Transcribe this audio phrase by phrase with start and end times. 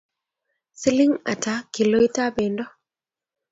[0.81, 2.65] siling ata kiloitab bendo